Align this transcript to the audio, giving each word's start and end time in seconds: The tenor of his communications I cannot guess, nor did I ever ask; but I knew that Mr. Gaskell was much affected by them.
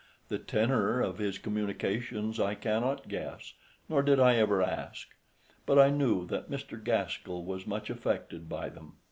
The 0.29 0.39
tenor 0.39 0.99
of 0.99 1.19
his 1.19 1.37
communications 1.37 2.39
I 2.39 2.55
cannot 2.55 3.07
guess, 3.07 3.53
nor 3.87 4.01
did 4.01 4.19
I 4.19 4.33
ever 4.37 4.59
ask; 4.63 5.09
but 5.67 5.77
I 5.77 5.91
knew 5.91 6.25
that 6.25 6.49
Mr. 6.49 6.83
Gaskell 6.83 7.45
was 7.45 7.67
much 7.67 7.91
affected 7.91 8.49
by 8.49 8.69
them. 8.69 8.93